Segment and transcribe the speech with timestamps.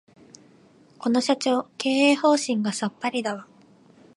[0.97, 3.45] この社長、経営方針がさっぱりだわ